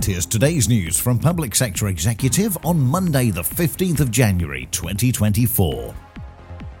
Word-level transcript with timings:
And 0.00 0.06
here's 0.06 0.24
today's 0.24 0.66
news 0.66 0.98
from 0.98 1.18
Public 1.18 1.54
Sector 1.54 1.88
Executive 1.88 2.56
on 2.64 2.80
Monday, 2.80 3.30
the 3.30 3.42
15th 3.42 4.00
of 4.00 4.10
January 4.10 4.66
2024. 4.70 5.94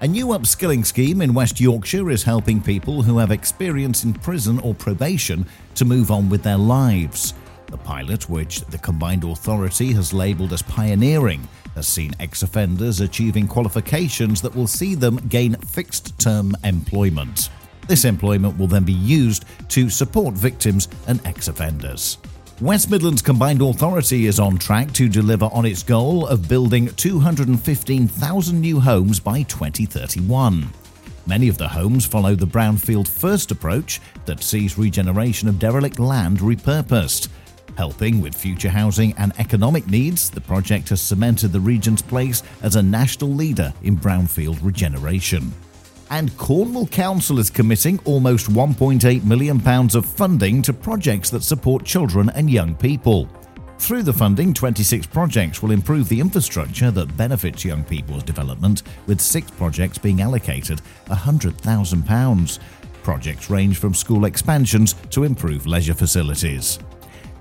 A 0.00 0.08
new 0.08 0.26
upskilling 0.26 0.84
scheme 0.84 1.22
in 1.22 1.32
West 1.32 1.60
Yorkshire 1.60 2.10
is 2.10 2.24
helping 2.24 2.60
people 2.60 3.02
who 3.02 3.18
have 3.18 3.30
experience 3.30 4.02
in 4.02 4.14
prison 4.14 4.58
or 4.58 4.74
probation 4.74 5.46
to 5.76 5.84
move 5.84 6.10
on 6.10 6.28
with 6.28 6.42
their 6.42 6.56
lives. 6.56 7.34
The 7.66 7.76
pilot, 7.76 8.28
which 8.28 8.62
the 8.62 8.78
Combined 8.78 9.22
Authority 9.22 9.92
has 9.92 10.12
labelled 10.12 10.52
as 10.52 10.62
pioneering, 10.62 11.46
has 11.76 11.86
seen 11.86 12.14
ex 12.18 12.42
offenders 12.42 12.98
achieving 12.98 13.46
qualifications 13.46 14.42
that 14.42 14.56
will 14.56 14.66
see 14.66 14.96
them 14.96 15.18
gain 15.28 15.54
fixed 15.58 16.18
term 16.18 16.52
employment. 16.64 17.48
This 17.86 18.06
employment 18.06 18.58
will 18.58 18.66
then 18.66 18.82
be 18.82 18.92
used 18.92 19.44
to 19.68 19.88
support 19.88 20.34
victims 20.34 20.88
and 21.06 21.24
ex 21.24 21.46
offenders. 21.46 22.18
West 22.60 22.88
Midlands 22.88 23.20
Combined 23.20 23.60
Authority 23.62 24.26
is 24.26 24.38
on 24.38 24.56
track 24.58 24.92
to 24.92 25.08
deliver 25.08 25.46
on 25.46 25.66
its 25.66 25.82
goal 25.82 26.24
of 26.28 26.48
building 26.48 26.86
215,000 26.86 28.60
new 28.60 28.78
homes 28.78 29.18
by 29.18 29.42
2031. 29.42 30.68
Many 31.26 31.48
of 31.48 31.58
the 31.58 31.66
homes 31.66 32.06
follow 32.06 32.36
the 32.36 32.46
Brownfield 32.46 33.08
First 33.08 33.50
approach 33.50 34.00
that 34.26 34.40
sees 34.40 34.78
regeneration 34.78 35.48
of 35.48 35.58
derelict 35.58 35.98
land 35.98 36.38
repurposed. 36.38 37.28
Helping 37.76 38.20
with 38.20 38.36
future 38.36 38.70
housing 38.70 39.14
and 39.14 39.32
economic 39.40 39.88
needs, 39.88 40.30
the 40.30 40.40
project 40.40 40.90
has 40.90 41.00
cemented 41.00 41.48
the 41.48 41.58
region's 41.58 42.02
place 42.02 42.44
as 42.62 42.76
a 42.76 42.82
national 42.82 43.30
leader 43.30 43.74
in 43.82 43.96
brownfield 43.96 44.60
regeneration 44.62 45.52
and 46.10 46.36
Cornwall 46.36 46.86
Council 46.86 47.38
is 47.38 47.50
committing 47.50 47.98
almost 48.04 48.50
£1.8 48.50 49.24
million 49.24 49.60
of 49.66 50.06
funding 50.06 50.62
to 50.62 50.72
projects 50.72 51.30
that 51.30 51.42
support 51.42 51.84
children 51.84 52.30
and 52.30 52.50
young 52.50 52.74
people. 52.74 53.28
Through 53.78 54.04
the 54.04 54.12
funding, 54.12 54.54
26 54.54 55.06
projects 55.06 55.62
will 55.62 55.72
improve 55.72 56.08
the 56.08 56.20
infrastructure 56.20 56.90
that 56.92 57.16
benefits 57.16 57.64
young 57.64 57.84
people's 57.84 58.22
development, 58.22 58.82
with 59.06 59.20
six 59.20 59.50
projects 59.50 59.98
being 59.98 60.22
allocated 60.22 60.80
£100,000. 61.06 62.58
Projects 63.02 63.50
range 63.50 63.78
from 63.78 63.92
school 63.92 64.24
expansions 64.24 64.94
to 65.10 65.24
improve 65.24 65.66
leisure 65.66 65.94
facilities. 65.94 66.78